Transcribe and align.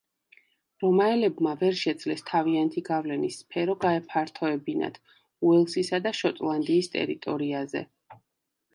რომაელებმა 0.83 1.53
ვერ 1.63 1.77
შეძლეს 1.81 2.25
თავიანთი 2.31 2.83
გავლენის 2.89 3.39
სფერო 3.43 3.77
გაეფართოებინათ 3.85 5.01
უელსისა 5.53 6.03
და 6.09 6.17
შოტლანდიის 6.25 6.95
ტერიტორიაზე. 6.99 7.89